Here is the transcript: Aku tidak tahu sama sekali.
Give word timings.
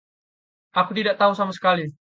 Aku 0.81 0.91
tidak 0.97 1.15
tahu 1.21 1.33
sama 1.37 1.53
sekali. 1.57 1.91